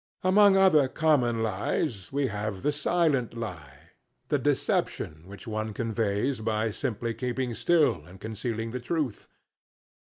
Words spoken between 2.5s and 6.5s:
the silent lie the deception which one conveys